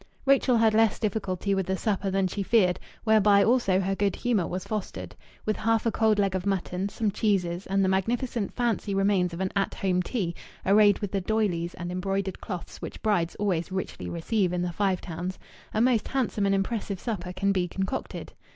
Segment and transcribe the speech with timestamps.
[0.25, 4.47] Rachel had less difficulty with the supper than she feared, whereby also her good humour
[4.47, 5.15] was fostered.
[5.45, 9.41] With half a cold leg of mutton, some cheeses, and the magnificent fancy remains of
[9.41, 10.33] an At Home tea,
[10.65, 15.01] arrayed with the d'oyleys and embroidered cloths which brides always richly receive in the Five
[15.01, 15.37] Towns,
[15.71, 18.33] a most handsome and impressive supper can be concocted.